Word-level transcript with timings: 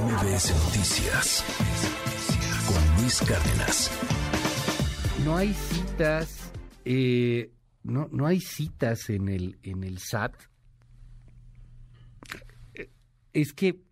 MBS 0.00 0.50
Noticias 0.64 1.44
con 2.66 3.00
Luis 3.00 3.20
Cárdenas. 3.20 3.90
No 5.24 5.36
hay 5.36 5.54
citas, 5.54 6.50
eh, 6.84 7.52
no, 7.84 8.08
no 8.10 8.26
hay 8.26 8.40
citas 8.40 9.08
en 9.10 9.28
el, 9.28 9.56
en 9.62 9.84
el 9.84 9.98
SAT. 9.98 10.34
Es 13.32 13.52
que 13.52 13.84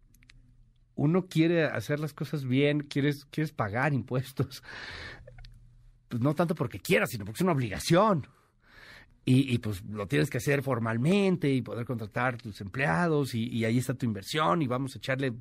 uno 0.96 1.28
quiere 1.28 1.66
hacer 1.66 2.00
las 2.00 2.12
cosas 2.12 2.44
bien, 2.44 2.80
quieres, 2.80 3.24
quieres 3.26 3.52
pagar 3.52 3.92
impuestos. 3.94 4.64
Pues 6.08 6.20
no 6.20 6.34
tanto 6.34 6.56
porque 6.56 6.80
quieras, 6.80 7.10
sino 7.10 7.24
porque 7.24 7.38
es 7.38 7.42
una 7.42 7.52
obligación. 7.52 8.26
Y, 9.24 9.56
pues 9.58 9.84
lo 9.84 10.08
tienes 10.08 10.30
que 10.30 10.38
hacer 10.38 10.64
formalmente 10.64 11.48
y 11.48 11.62
poder 11.62 11.86
contratar 11.86 12.38
tus 12.38 12.60
empleados 12.60 13.36
y, 13.36 13.48
y, 13.48 13.64
ahí 13.64 13.78
está 13.78 13.94
tu 13.94 14.04
inversión 14.04 14.62
y 14.62 14.66
vamos 14.66 14.94
a 14.94 14.98
echarle... 14.98 15.32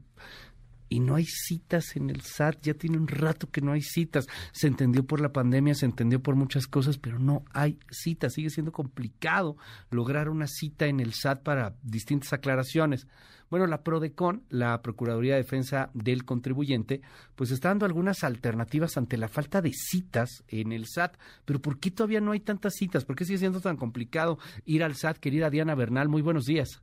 Y 0.92 1.00
no 1.00 1.16
hay 1.16 1.23
citas 1.23 1.96
en 1.96 2.10
el 2.10 2.20
SAT, 2.20 2.64
ya 2.64 2.74
tiene 2.74 2.97
un 2.97 3.07
rato 3.07 3.50
que 3.50 3.61
no 3.61 3.71
hay 3.71 3.82
citas. 3.82 4.28
Se 4.52 4.68
entendió 4.68 5.06
por 5.06 5.21
la 5.21 5.32
pandemia, 5.32 5.74
se 5.74 5.86
entendió 5.86 6.21
por 6.21 6.36
muchas 6.36 6.68
cosas, 6.68 6.98
pero 6.98 7.18
no 7.18 7.46
hay 7.54 7.79
citas. 7.89 8.34
Sigue 8.34 8.50
siendo 8.50 8.74
complicado 8.74 9.56
lograr 9.89 10.28
una 10.28 10.48
cita 10.48 10.88
en 10.88 11.00
el 11.00 11.14
SAT 11.14 11.43
para 11.43 11.75
distintas 11.82 12.34
aclaraciones. 12.34 13.07
Bueno, 13.50 13.68
la 13.68 13.84
PRODECON, 13.84 14.43
la 14.50 14.82
Procuraduría 14.82 15.36
de 15.36 15.43
Defensa 15.43 15.92
del 15.93 16.25
Contribuyente, 16.25 17.00
pues 17.37 17.51
está 17.51 17.70
dando 17.70 17.86
algunas 17.86 18.26
alternativas 18.26 18.98
ante 18.98 19.15
la 19.15 19.29
falta 19.29 19.62
de 19.62 19.71
citas 19.71 20.43
en 20.50 20.73
el 20.73 20.87
SAT. 20.87 21.15
Pero 21.46 21.62
¿por 21.62 21.79
qué 21.79 21.92
todavía 21.92 22.20
no 22.20 22.34
hay 22.34 22.42
tantas 22.42 22.73
citas? 22.73 23.06
¿Por 23.06 23.15
qué 23.15 23.23
sigue 23.23 23.39
siendo 23.39 23.62
tan 23.62 23.78
complicado 23.78 24.39
ir 24.65 24.84
al 24.84 24.96
SAT? 24.96 25.20
Querida 25.20 25.50
Diana 25.50 25.73
Bernal, 25.73 26.10
muy 26.10 26.21
buenos 26.21 26.43
días. 26.43 26.82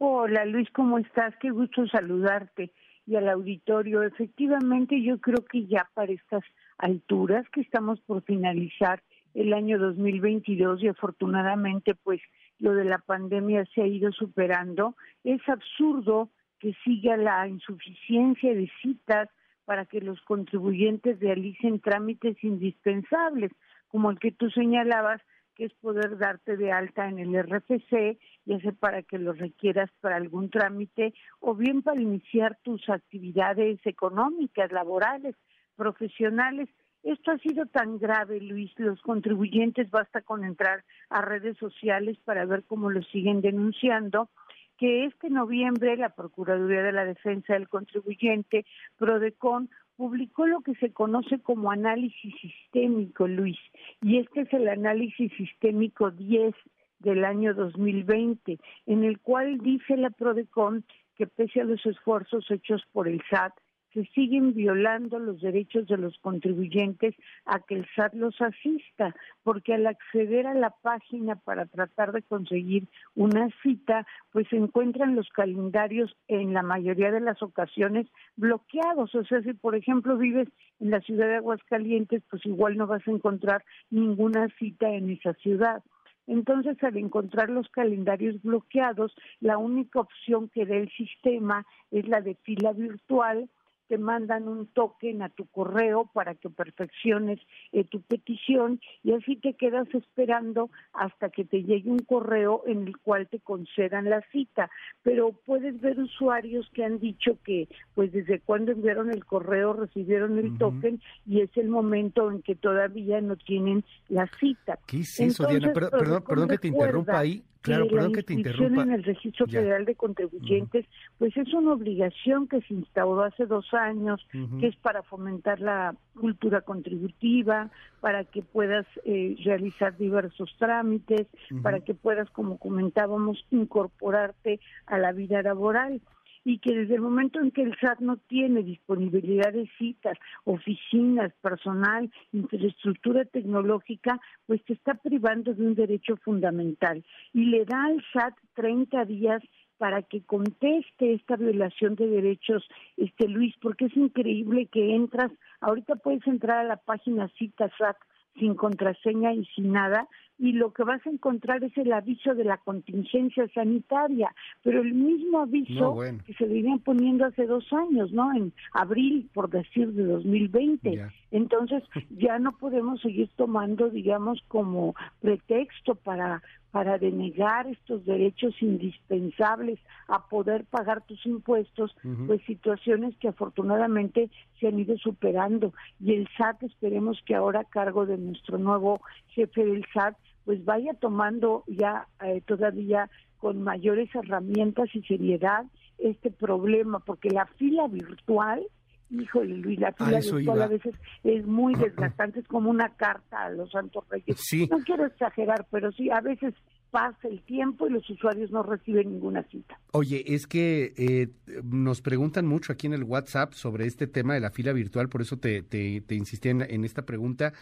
Hola 0.00 0.44
Luis, 0.44 0.68
¿cómo 0.70 1.00
estás? 1.00 1.34
Qué 1.40 1.50
gusto 1.50 1.84
saludarte 1.88 2.70
y 3.08 3.16
al 3.16 3.28
auditorio. 3.28 4.02
Efectivamente, 4.02 5.02
yo 5.02 5.18
creo 5.18 5.44
que 5.44 5.66
ya 5.66 5.88
para 5.94 6.12
estas 6.12 6.44
alturas 6.76 7.48
que 7.50 7.62
estamos 7.62 8.00
por 8.00 8.22
finalizar 8.22 9.02
el 9.34 9.54
año 9.54 9.78
2022 9.78 10.82
y 10.82 10.88
afortunadamente 10.88 11.94
pues 11.94 12.20
lo 12.58 12.74
de 12.74 12.84
la 12.84 12.98
pandemia 12.98 13.64
se 13.74 13.82
ha 13.82 13.86
ido 13.86 14.12
superando, 14.12 14.94
es 15.24 15.40
absurdo 15.48 16.28
que 16.58 16.74
siga 16.84 17.16
la 17.16 17.48
insuficiencia 17.48 18.52
de 18.54 18.70
citas 18.82 19.28
para 19.64 19.86
que 19.86 20.00
los 20.00 20.20
contribuyentes 20.22 21.20
realicen 21.20 21.80
trámites 21.80 22.42
indispensables, 22.42 23.52
como 23.88 24.10
el 24.10 24.18
que 24.18 24.32
tú 24.32 24.50
señalabas, 24.50 25.20
que 25.58 25.64
es 25.64 25.74
poder 25.74 26.16
darte 26.18 26.56
de 26.56 26.70
alta 26.70 27.08
en 27.08 27.18
el 27.18 27.34
RFC, 27.42 28.16
ya 28.44 28.60
sea 28.60 28.72
para 28.72 29.02
que 29.02 29.18
lo 29.18 29.32
requieras 29.32 29.90
para 30.00 30.14
algún 30.14 30.50
trámite 30.50 31.12
o 31.40 31.56
bien 31.56 31.82
para 31.82 32.00
iniciar 32.00 32.56
tus 32.62 32.88
actividades 32.88 33.80
económicas, 33.84 34.70
laborales, 34.70 35.34
profesionales. 35.74 36.68
Esto 37.02 37.32
ha 37.32 37.38
sido 37.38 37.66
tan 37.66 37.98
grave, 37.98 38.40
Luis. 38.40 38.70
Los 38.76 39.02
contribuyentes 39.02 39.90
basta 39.90 40.22
con 40.22 40.44
entrar 40.44 40.84
a 41.10 41.22
redes 41.22 41.56
sociales 41.58 42.16
para 42.24 42.46
ver 42.46 42.62
cómo 42.64 42.88
lo 42.90 43.02
siguen 43.02 43.40
denunciando 43.40 44.30
que 44.76 45.06
este 45.06 45.28
noviembre 45.28 45.96
la 45.96 46.10
Procuraduría 46.10 46.84
de 46.84 46.92
la 46.92 47.04
Defensa 47.04 47.54
del 47.54 47.68
Contribuyente, 47.68 48.64
Prodecon, 48.96 49.68
publicó 49.98 50.46
lo 50.46 50.60
que 50.60 50.76
se 50.76 50.92
conoce 50.92 51.40
como 51.40 51.72
análisis 51.72 52.32
sistémico, 52.40 53.26
Luis, 53.26 53.58
y 54.00 54.18
este 54.18 54.42
es 54.42 54.52
el 54.52 54.68
análisis 54.68 55.32
sistémico 55.36 56.12
10 56.12 56.54
del 57.00 57.24
año 57.24 57.52
2020, 57.52 58.60
en 58.86 59.04
el 59.04 59.18
cual 59.18 59.58
dice 59.58 59.96
la 59.96 60.10
Prodecon 60.10 60.84
que 61.16 61.26
pese 61.26 61.62
a 61.62 61.64
los 61.64 61.84
esfuerzos 61.84 62.48
hechos 62.48 62.80
por 62.92 63.08
el 63.08 63.20
SAT 63.28 63.52
se 63.92 64.04
siguen 64.14 64.54
violando 64.54 65.18
los 65.18 65.40
derechos 65.40 65.86
de 65.86 65.96
los 65.96 66.18
contribuyentes 66.18 67.14
a 67.44 67.60
que 67.60 67.76
el 67.76 67.86
SAT 67.94 68.14
los 68.14 68.40
asista, 68.40 69.14
porque 69.42 69.74
al 69.74 69.86
acceder 69.86 70.46
a 70.46 70.54
la 70.54 70.70
página 70.70 71.36
para 71.36 71.66
tratar 71.66 72.12
de 72.12 72.22
conseguir 72.22 72.88
una 73.14 73.48
cita, 73.62 74.06
pues 74.32 74.46
encuentran 74.52 75.16
los 75.16 75.28
calendarios 75.30 76.14
en 76.28 76.52
la 76.54 76.62
mayoría 76.62 77.10
de 77.10 77.20
las 77.20 77.42
ocasiones 77.42 78.06
bloqueados. 78.36 79.14
O 79.14 79.24
sea, 79.24 79.42
si 79.42 79.52
por 79.54 79.74
ejemplo 79.74 80.16
vives 80.16 80.48
en 80.80 80.90
la 80.90 81.00
ciudad 81.00 81.26
de 81.26 81.36
Aguascalientes, 81.36 82.22
pues 82.30 82.44
igual 82.46 82.76
no 82.76 82.86
vas 82.86 83.06
a 83.06 83.10
encontrar 83.10 83.64
ninguna 83.90 84.48
cita 84.58 84.88
en 84.90 85.10
esa 85.10 85.34
ciudad. 85.34 85.82
Entonces, 86.28 86.76
al 86.84 86.98
encontrar 86.98 87.48
los 87.48 87.68
calendarios 87.70 88.40
bloqueados, 88.42 89.14
la 89.40 89.56
única 89.56 90.00
opción 90.00 90.50
que 90.50 90.66
da 90.66 90.76
el 90.76 90.90
sistema 90.90 91.66
es 91.90 92.06
la 92.06 92.20
de 92.20 92.34
fila 92.34 92.72
virtual, 92.74 93.48
te 93.88 93.98
mandan 93.98 94.48
un 94.48 94.66
token 94.66 95.22
a 95.22 95.28
tu 95.28 95.46
correo 95.46 96.10
para 96.12 96.34
que 96.34 96.50
perfecciones 96.50 97.38
eh, 97.72 97.84
tu 97.84 98.02
petición 98.02 98.80
y 99.02 99.12
así 99.12 99.36
te 99.36 99.54
quedas 99.54 99.88
esperando 99.94 100.70
hasta 100.92 101.30
que 101.30 101.44
te 101.44 101.62
llegue 101.62 101.90
un 101.90 102.00
correo 102.00 102.62
en 102.66 102.86
el 102.86 102.98
cual 102.98 103.28
te 103.28 103.40
concedan 103.40 104.10
la 104.10 104.22
cita. 104.30 104.70
Pero 105.02 105.32
puedes 105.32 105.80
ver 105.80 105.98
usuarios 105.98 106.68
que 106.74 106.84
han 106.84 106.98
dicho 106.98 107.38
que 107.44 107.68
pues 107.94 108.12
desde 108.12 108.40
cuando 108.40 108.72
enviaron 108.72 109.10
el 109.10 109.24
correo 109.24 109.72
recibieron 109.72 110.38
el 110.38 110.56
token 110.58 111.00
y 111.26 111.40
es 111.40 111.50
el 111.56 111.68
momento 111.68 112.30
en 112.30 112.42
que 112.42 112.54
todavía 112.54 113.20
no 113.20 113.36
tienen 113.36 113.84
la 114.08 114.28
cita. 114.38 114.78
¿Qué 114.86 115.00
es 115.00 115.20
eso, 115.20 115.46
Diana? 115.46 115.72
Perdón, 115.72 116.22
perdón 116.26 116.48
que 116.48 116.58
te 116.58 116.68
interrumpa 116.68 117.18
ahí. 117.18 117.42
Claro, 117.62 117.88
que 117.88 117.94
perdón 117.94 118.12
que 118.12 118.22
te 118.22 118.34
interrumpa. 118.34 118.82
en 118.82 118.92
el 118.92 119.04
Registro 119.04 119.46
Federal 119.46 119.84
de 119.84 119.94
Contribuyentes, 119.94 120.86
pues 121.18 121.36
es 121.36 121.52
una 121.52 121.72
obligación 121.72 122.46
que 122.46 122.60
se 122.62 122.74
instauró 122.74 123.22
hace 123.22 123.46
dos 123.46 123.72
años, 123.74 124.26
que 124.60 124.68
es 124.68 124.76
para 124.76 125.02
fomentar 125.02 125.60
la 125.60 125.94
cultura 126.18 126.60
contributiva, 126.60 127.70
para 128.00 128.24
que 128.24 128.42
puedas 128.42 128.86
eh, 129.04 129.36
realizar 129.44 129.96
diversos 129.96 130.54
trámites, 130.58 131.26
para 131.62 131.80
que 131.80 131.94
puedas, 131.94 132.30
como 132.30 132.58
comentábamos, 132.58 133.44
incorporarte 133.50 134.60
a 134.86 134.98
la 134.98 135.12
vida 135.12 135.42
laboral 135.42 136.00
y 136.48 136.60
que 136.60 136.74
desde 136.74 136.94
el 136.94 137.02
momento 137.02 137.40
en 137.40 137.50
que 137.50 137.60
el 137.60 137.76
SAT 137.78 138.00
no 138.00 138.16
tiene 138.16 138.62
disponibilidad 138.62 139.52
de 139.52 139.68
citas, 139.76 140.16
oficinas, 140.44 141.30
personal, 141.42 142.10
infraestructura 142.32 143.26
tecnológica, 143.26 144.18
pues 144.46 144.64
te 144.64 144.72
está 144.72 144.94
privando 144.94 145.52
de 145.52 145.66
un 145.66 145.74
derecho 145.74 146.16
fundamental 146.16 147.04
y 147.34 147.44
le 147.44 147.66
da 147.66 147.84
al 147.84 148.02
SAT 148.14 148.32
30 148.54 149.04
días 149.04 149.42
para 149.76 150.00
que 150.00 150.22
conteste 150.22 151.12
esta 151.12 151.36
violación 151.36 151.96
de 151.96 152.06
derechos, 152.06 152.66
este 152.96 153.28
Luis, 153.28 153.54
porque 153.60 153.84
es 153.84 153.96
increíble 153.98 154.68
que 154.72 154.94
entras, 154.94 155.30
ahorita 155.60 155.96
puedes 155.96 156.26
entrar 156.26 156.60
a 156.60 156.68
la 156.68 156.78
página 156.78 157.28
Cita 157.36 157.70
SAT 157.76 157.98
sin 158.38 158.54
contraseña 158.54 159.34
y 159.34 159.44
sin 159.54 159.72
nada, 159.72 160.08
y 160.38 160.52
lo 160.52 160.72
que 160.72 160.84
vas 160.84 161.04
a 161.06 161.10
encontrar 161.10 161.64
es 161.64 161.76
el 161.76 161.92
aviso 161.92 162.34
de 162.34 162.44
la 162.44 162.58
contingencia 162.58 163.48
sanitaria, 163.48 164.32
pero 164.62 164.80
el 164.82 164.94
mismo 164.94 165.40
aviso 165.40 165.98
que 166.24 166.34
se 166.34 166.46
venían 166.46 166.78
poniendo 166.78 167.24
hace 167.24 167.46
dos 167.46 167.70
años, 167.72 168.12
¿no? 168.12 168.32
En 168.32 168.52
abril, 168.72 169.28
por 169.34 169.50
decir, 169.50 169.92
de 169.92 170.04
2020. 170.04 171.10
Entonces, 171.32 171.82
ya 172.10 172.38
no 172.38 172.56
podemos 172.56 173.00
seguir 173.00 173.28
tomando, 173.36 173.90
digamos, 173.90 174.40
como 174.48 174.94
pretexto 175.20 175.96
para 175.96 176.42
para 176.70 176.98
denegar 176.98 177.66
estos 177.66 178.04
derechos 178.04 178.54
indispensables 178.60 179.78
a 180.06 180.28
poder 180.28 180.64
pagar 180.64 181.02
tus 181.06 181.24
impuestos, 181.24 181.96
pues 182.26 182.42
situaciones 182.42 183.16
que 183.16 183.28
afortunadamente 183.28 184.30
se 184.60 184.68
han 184.68 184.78
ido 184.78 184.96
superando. 184.98 185.72
Y 185.98 186.14
el 186.14 186.28
SAT, 186.36 186.64
esperemos 186.64 187.20
que 187.24 187.34
ahora 187.34 187.60
a 187.60 187.64
cargo 187.64 188.04
de 188.04 188.18
nuestro 188.18 188.58
nuevo 188.58 189.00
jefe 189.28 189.64
del 189.64 189.84
SAT, 189.94 190.16
pues 190.48 190.64
vaya 190.64 190.94
tomando 190.94 191.62
ya 191.66 192.08
eh, 192.24 192.40
todavía 192.46 193.10
con 193.36 193.60
mayores 193.60 194.08
herramientas 194.14 194.88
y 194.94 195.02
seriedad 195.02 195.66
este 195.98 196.30
problema, 196.30 197.00
porque 197.00 197.28
la 197.28 197.44
fila 197.58 197.86
virtual, 197.86 198.66
híjole 199.10 199.58
Luis, 199.58 199.78
la 199.78 199.92
fila 199.92 200.20
virtual 200.20 200.62
a 200.62 200.68
veces 200.68 200.94
es 201.22 201.46
muy 201.46 201.74
desgastante, 201.74 202.40
es 202.40 202.48
como 202.48 202.70
una 202.70 202.88
carta 202.96 203.42
a 203.42 203.50
los 203.50 203.70
santos 203.72 204.08
reyes. 204.08 204.38
No 204.70 204.78
quiero 204.78 205.04
exagerar, 205.04 205.66
pero 205.70 205.92
sí, 205.92 206.08
a 206.08 206.22
veces 206.22 206.54
pasa 206.90 207.28
el 207.28 207.42
tiempo 207.42 207.86
y 207.86 207.90
los 207.90 208.08
usuarios 208.08 208.50
no 208.50 208.62
reciben 208.62 209.10
ninguna 209.10 209.42
cita. 209.50 209.78
Oye, 209.92 210.24
es 210.28 210.46
que 210.46 210.94
eh, 210.96 211.28
nos 211.62 212.00
preguntan 212.00 212.46
mucho 212.46 212.72
aquí 212.72 212.86
en 212.86 212.94
el 212.94 213.04
WhatsApp 213.04 213.52
sobre 213.52 213.84
este 213.84 214.06
tema 214.06 214.32
de 214.32 214.40
la 214.40 214.50
fila 214.50 214.72
virtual, 214.72 215.10
por 215.10 215.20
eso 215.20 215.36
te, 215.36 215.60
te, 215.60 216.14
insistí 216.14 216.48
en, 216.48 216.84
esta 216.86 217.02
pregunta. 217.02 217.52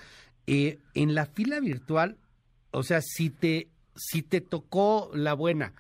Eh, 0.46 0.78
en 0.94 1.16
la 1.16 1.26
fila 1.26 1.58
virtual, 1.58 2.19
o 2.76 2.82
sea, 2.82 3.00
si 3.00 3.31
te, 3.31 3.69
si 3.94 4.20
te 4.20 4.43
tocó 4.43 5.11
la 5.14 5.32
buena 5.32 5.73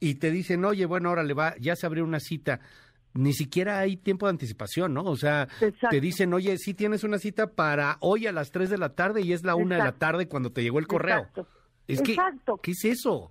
y 0.00 0.14
te 0.14 0.30
dicen, 0.30 0.64
oye, 0.64 0.86
bueno, 0.86 1.10
ahora 1.10 1.22
le 1.22 1.34
va, 1.34 1.54
ya 1.60 1.76
se 1.76 1.84
abrió 1.84 2.04
una 2.04 2.20
cita, 2.20 2.60
ni 3.12 3.34
siquiera 3.34 3.80
hay 3.80 3.98
tiempo 3.98 4.24
de 4.24 4.30
anticipación, 4.30 4.94
¿no? 4.94 5.04
O 5.04 5.16
sea, 5.16 5.46
te 5.90 6.00
dicen, 6.00 6.32
oye, 6.32 6.56
sí 6.56 6.72
tienes 6.72 7.04
una 7.04 7.18
cita 7.18 7.48
para 7.48 7.98
hoy 8.00 8.26
a 8.26 8.32
las 8.32 8.50
3 8.50 8.70
de 8.70 8.78
la 8.78 8.94
tarde 8.94 9.20
y 9.20 9.34
es 9.34 9.44
la 9.44 9.56
1 9.56 9.74
de 9.74 9.82
la 9.82 9.92
tarde 9.92 10.26
cuando 10.26 10.50
te 10.50 10.62
llegó 10.62 10.78
el 10.78 10.86
correo. 10.86 11.26
Exacto. 11.86 12.56
¿qué 12.62 12.70
es 12.70 12.84
eso? 12.86 13.30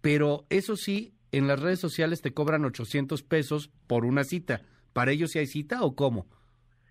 Pero 0.00 0.44
eso 0.50 0.76
sí, 0.76 1.14
en 1.32 1.46
las 1.46 1.60
redes 1.60 1.80
sociales 1.80 2.22
te 2.22 2.32
cobran 2.32 2.64
800 2.64 3.22
pesos 3.22 3.70
por 3.86 4.04
una 4.04 4.24
cita. 4.24 4.62
¿Para 4.92 5.12
ellos 5.12 5.32
sí 5.32 5.38
hay 5.38 5.46
cita 5.46 5.82
o 5.82 5.94
cómo? 5.94 6.26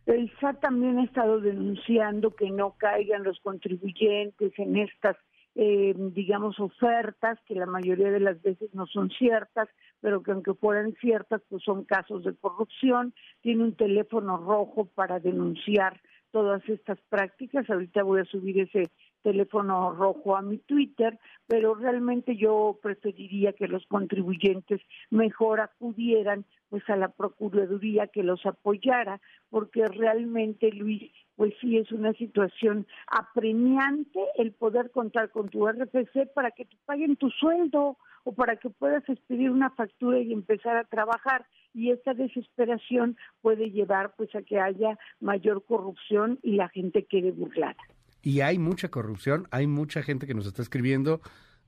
El 0.06 0.32
SAT 0.40 0.62
también 0.62 0.98
ha 0.98 1.04
estado 1.04 1.40
denunciando 1.40 2.36
que 2.36 2.50
no 2.50 2.76
caigan 2.78 3.24
los 3.24 3.40
contribuyentes 3.42 4.52
en 4.58 4.78
estas, 4.78 5.18
eh, 5.54 5.94
digamos, 5.96 6.60
ofertas, 6.60 7.38
que 7.46 7.54
la 7.54 7.68
mayoría 7.68 8.10
de 8.10 8.20
las 8.20 8.42
veces 8.42 8.74
no 8.74 8.88
son 8.88 9.12
ciertas, 9.12 9.68
pero 10.02 10.24
que 10.24 10.32
aunque 10.32 10.56
fueran 10.56 10.94
ciertas, 11.00 11.42
pues 11.48 11.64
son 11.64 11.84
casos 11.84 12.24
de 12.24 12.34
corrupción. 12.36 13.14
Tiene 13.42 13.64
un 13.64 13.76
teléfono 13.76 14.38
rojo 14.38 14.86
para 14.96 15.20
denunciar 15.20 16.02
todas 16.32 16.68
estas 16.68 17.00
prácticas. 17.10 17.70
Ahorita 17.70 18.02
voy 18.02 18.22
a 18.22 18.26
subir 18.26 18.60
ese 18.60 18.90
teléfono 19.22 19.92
rojo 19.92 20.36
a 20.36 20.42
mi 20.42 20.58
Twitter, 20.58 21.20
pero 21.48 21.76
realmente 21.76 22.36
yo 22.36 22.80
preferiría 22.82 23.54
que 23.54 23.68
los 23.68 23.86
contribuyentes 23.88 24.82
mejor 25.10 25.60
acudieran 25.60 26.46
pues 26.70 26.88
a 26.90 26.96
la 26.96 27.10
Procuraduría 27.10 28.08
que 28.08 28.24
los 28.24 28.46
apoyara, 28.46 29.20
porque 29.50 29.86
realmente, 29.88 30.72
Luis, 30.72 31.12
pues 31.36 31.54
sí 31.60 31.78
es 31.78 31.92
una 31.92 32.14
situación 32.14 32.86
apremiante 33.08 34.20
el 34.36 34.52
poder 34.52 34.92
contar 34.92 35.32
con 35.32 35.50
tu 35.50 35.68
RFC 35.68 36.32
para 36.34 36.52
que 36.52 36.66
te 36.66 36.78
paguen 36.86 37.16
tu 37.16 37.30
sueldo 37.32 37.98
o 38.24 38.34
para 38.34 38.58
que 38.58 38.70
puedas 38.70 39.08
expedir 39.10 39.50
una 39.50 39.70
factura 39.72 40.20
y 40.20 40.34
empezar 40.34 40.78
a 40.78 40.84
trabajar. 40.84 41.46
Y 41.74 41.92
esta 41.92 42.14
desesperación 42.14 43.18
puede 43.42 43.72
llevar 43.72 44.16
pues 44.16 44.34
a 44.36 44.42
que 44.42 44.60
haya 44.60 44.98
mayor 45.20 45.64
corrupción 45.64 46.40
y 46.44 46.56
la 46.56 46.70
gente 46.70 47.06
quede 47.06 47.32
burlada 47.32 47.78
y 48.22 48.42
hay 48.42 48.60
mucha 48.60 48.90
corrupción, 48.90 49.48
hay 49.52 49.68
mucha 49.68 50.04
gente 50.04 50.28
que 50.28 50.34
nos 50.34 50.46
está 50.46 50.62
escribiendo, 50.62 51.22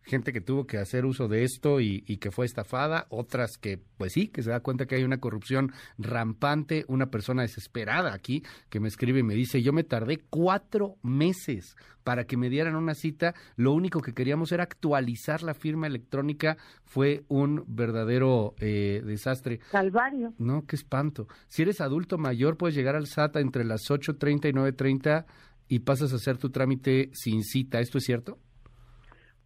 gente 0.03 0.33
que 0.33 0.41
tuvo 0.41 0.65
que 0.65 0.77
hacer 0.77 1.05
uso 1.05 1.27
de 1.27 1.43
esto 1.43 1.79
y, 1.79 2.01
que 2.17 2.31
fue 2.31 2.45
estafada, 2.45 3.05
otras 3.09 3.57
que, 3.57 3.79
pues 3.97 4.13
sí, 4.13 4.27
que 4.27 4.43
se 4.43 4.49
da 4.49 4.59
cuenta 4.61 4.85
que 4.85 4.95
hay 4.95 5.03
una 5.03 5.19
corrupción 5.19 5.71
rampante, 5.97 6.85
una 6.87 7.09
persona 7.11 7.43
desesperada 7.43 8.13
aquí 8.13 8.43
que 8.69 8.79
me 8.79 8.87
escribe 8.87 9.19
y 9.19 9.23
me 9.23 9.35
dice, 9.35 9.61
yo 9.61 9.73
me 9.73 9.83
tardé 9.83 10.19
cuatro 10.29 10.95
meses 11.03 11.75
para 12.03 12.25
que 12.25 12.35
me 12.35 12.49
dieran 12.49 12.75
una 12.75 12.95
cita, 12.95 13.35
lo 13.55 13.73
único 13.73 14.01
que 14.01 14.13
queríamos 14.13 14.51
era 14.51 14.63
actualizar 14.63 15.43
la 15.43 15.53
firma 15.53 15.85
electrónica, 15.85 16.57
fue 16.83 17.23
un 17.27 17.63
verdadero 17.67 18.55
eh, 18.59 19.03
desastre. 19.05 19.59
Calvario. 19.71 20.33
No, 20.39 20.65
qué 20.65 20.75
espanto. 20.75 21.27
Si 21.47 21.61
eres 21.61 21.79
adulto 21.79 22.17
mayor, 22.17 22.57
puedes 22.57 22.75
llegar 22.75 22.95
al 22.95 23.05
SATA 23.05 23.39
entre 23.39 23.63
las 23.63 23.81
8.30 23.89 24.49
y 24.49 24.53
9.30 24.53 25.25
y 25.71 25.79
pasas 25.79 26.11
a 26.11 26.17
hacer 26.17 26.37
tu 26.37 26.49
trámite 26.49 27.11
sin 27.13 27.43
cita. 27.43 27.79
¿Esto 27.79 27.97
es 27.97 28.03
cierto? 28.03 28.37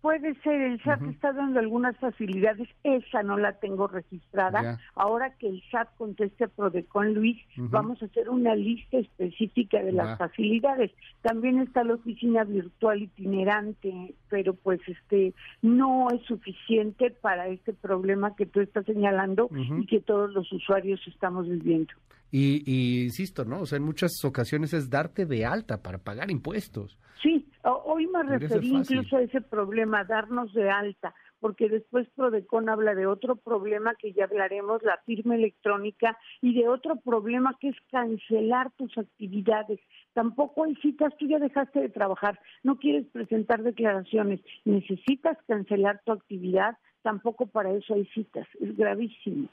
Puede 0.01 0.33
ser, 0.41 0.59
el 0.59 0.81
SAT 0.81 1.03
está 1.03 1.33
dando 1.33 1.59
algunas 1.59 1.95
facilidades, 1.97 2.67
esa 2.83 3.21
no 3.21 3.37
la 3.37 3.53
tengo 3.59 3.87
registrada. 3.87 4.79
Ahora 4.95 5.35
que 5.37 5.47
el 5.47 5.63
SAT 5.69 5.95
conteste 5.97 6.45
a 6.45 6.47
Prodecon 6.47 7.13
Luis, 7.13 7.37
vamos 7.57 8.01
a 8.01 8.05
hacer 8.05 8.29
una 8.29 8.55
lista 8.55 8.97
específica 8.97 9.83
de 9.83 9.91
las 9.91 10.17
facilidades. 10.17 10.91
También 11.21 11.59
está 11.59 11.83
la 11.83 11.93
oficina 11.93 12.43
virtual 12.43 13.03
itinerante, 13.03 14.15
pero 14.29 14.55
pues 14.55 14.79
este 14.87 15.33
no 15.61 16.07
es 16.11 16.21
suficiente 16.23 17.11
para 17.11 17.47
este 17.49 17.73
problema 17.73 18.35
que 18.35 18.47
tú 18.47 18.61
estás 18.61 18.85
señalando 18.85 19.49
y 19.51 19.85
que 19.85 20.01
todos 20.01 20.31
los 20.33 20.51
usuarios 20.51 21.01
estamos 21.07 21.47
viviendo. 21.47 21.93
Y, 22.37 23.05
insisto, 23.05 23.45
¿no? 23.45 23.61
O 23.61 23.65
sea, 23.65 23.77
en 23.77 23.85
muchas 23.85 24.11
ocasiones 24.25 24.73
es 24.73 24.89
darte 24.89 25.25
de 25.25 25.45
alta 25.45 25.81
para 25.81 25.99
pagar 25.99 26.29
impuestos. 26.29 26.97
Sí, 27.23 27.47
hoy 27.63 28.07
me 28.07 28.23
referí 28.23 28.75
incluso 28.75 29.15
a 29.15 29.21
ese 29.21 29.39
problema, 29.39 30.03
darnos 30.03 30.53
de 30.53 30.69
alta, 30.69 31.15
porque 31.39 31.69
después 31.69 32.09
Prodecon 32.13 32.67
habla 32.67 32.93
de 32.93 33.07
otro 33.07 33.37
problema 33.37 33.95
que 33.95 34.11
ya 34.11 34.25
hablaremos, 34.25 34.83
la 34.83 34.99
firma 35.05 35.35
electrónica, 35.35 36.17
y 36.41 36.53
de 36.59 36.67
otro 36.67 36.97
problema 36.97 37.55
que 37.57 37.69
es 37.69 37.77
cancelar 37.89 38.69
tus 38.73 38.97
actividades. 38.97 39.79
Tampoco 40.11 40.65
hay 40.65 40.75
citas, 40.81 41.13
tú 41.17 41.27
ya 41.29 41.39
dejaste 41.39 41.79
de 41.79 41.89
trabajar, 41.89 42.37
no 42.63 42.79
quieres 42.79 43.05
presentar 43.13 43.63
declaraciones, 43.63 44.41
necesitas 44.65 45.37
cancelar 45.47 46.01
tu 46.03 46.11
actividad, 46.11 46.77
tampoco 47.01 47.47
para 47.47 47.71
eso 47.71 47.93
hay 47.93 48.05
citas, 48.07 48.45
es 48.59 48.75
gravísimo. 48.75 49.47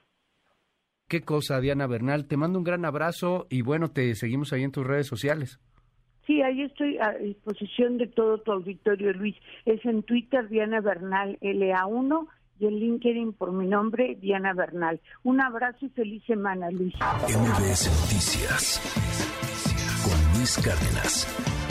Qué 1.12 1.20
cosa, 1.20 1.60
Diana 1.60 1.86
Bernal. 1.86 2.24
Te 2.26 2.38
mando 2.38 2.58
un 2.58 2.64
gran 2.64 2.86
abrazo 2.86 3.46
y 3.50 3.60
bueno, 3.60 3.90
te 3.90 4.14
seguimos 4.14 4.54
ahí 4.54 4.62
en 4.62 4.72
tus 4.72 4.86
redes 4.86 5.06
sociales. 5.06 5.60
Sí, 6.26 6.40
ahí 6.40 6.62
estoy 6.62 6.96
a 6.96 7.10
disposición 7.10 7.98
de 7.98 8.06
todo 8.06 8.38
tu 8.38 8.50
auditorio, 8.50 9.12
Luis. 9.12 9.36
Es 9.66 9.84
en 9.84 10.04
Twitter 10.04 10.48
Diana 10.48 10.80
Bernal 10.80 11.36
LA1 11.42 12.28
y 12.60 12.66
en 12.66 12.76
LinkedIn 12.76 13.34
por 13.34 13.52
mi 13.52 13.66
nombre, 13.66 14.16
Diana 14.22 14.54
Bernal. 14.54 15.02
Un 15.22 15.42
abrazo 15.42 15.84
y 15.84 15.90
feliz 15.90 16.24
semana, 16.24 16.70
Luis. 16.70 16.94
MBS 16.94 17.90
Noticias 18.00 18.80
con 20.06 20.38
Luis 20.38 20.56
Cárdenas. 20.64 21.61